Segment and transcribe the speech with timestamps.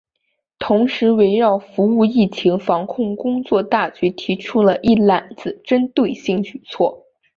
[0.57, 7.05] 同时围绕服务疫情防控工作大局提出了“一揽子”针对性举措